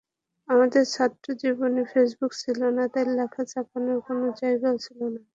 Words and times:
আমাদের 0.49 0.83
ছাত্রজীবনে 0.87 1.83
ফেসবুক 1.91 2.31
ছিল 2.41 2.59
না, 2.77 2.83
তাই 2.93 3.05
লেখা 3.17 3.43
ছাপানোর 3.51 3.99
কোনো 4.07 4.25
জায়গাও 4.39 4.75
ছিল 4.85 4.99
না। 5.13 5.21